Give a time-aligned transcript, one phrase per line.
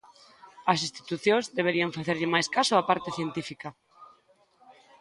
[0.71, 3.69] As institucións deberían facerlle máis caso á parte científica.